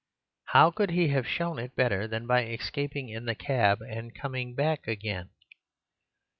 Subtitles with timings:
[0.45, 4.55] How could he have shown it better than by escaping in the cab and coming
[4.55, 5.29] back again?